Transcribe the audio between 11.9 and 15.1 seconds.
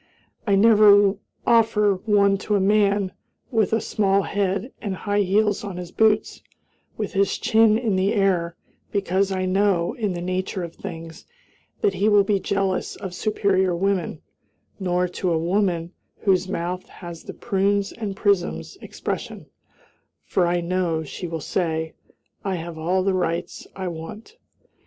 he will be jealous of superior women; nor